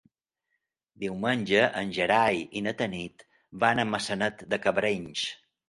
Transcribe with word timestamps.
Diumenge 1.03 1.61
en 1.83 1.91
Gerai 1.99 2.41
i 2.61 2.65
na 2.69 2.75
Tanit 2.81 3.29
van 3.67 3.85
a 3.85 3.89
Maçanet 3.93 4.45
de 4.57 4.63
Cabrenys. 4.67 5.31